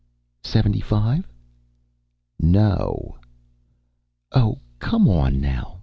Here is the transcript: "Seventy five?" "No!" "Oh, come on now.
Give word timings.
"Seventy 0.43 0.79
five?" 0.79 1.27
"No!" 2.39 3.19
"Oh, 4.31 4.57
come 4.79 5.07
on 5.07 5.39
now. 5.39 5.79